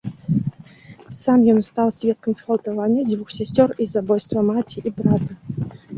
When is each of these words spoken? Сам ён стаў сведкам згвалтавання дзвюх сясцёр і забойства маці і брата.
Сам 1.17 1.43
ён 1.53 1.59
стаў 1.67 1.91
сведкам 1.99 2.31
згвалтавання 2.39 3.01
дзвюх 3.11 3.29
сясцёр 3.37 3.67
і 3.85 3.87
забойства 3.93 4.39
маці 4.49 4.77
і 4.87 4.95
брата. 4.97 5.31